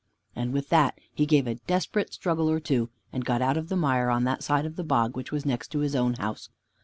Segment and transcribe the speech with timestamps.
[0.35, 3.75] And with that he gave a desperate struggle or two, and got out of the
[3.75, 6.49] mire on that side of the bog which was next to his own house.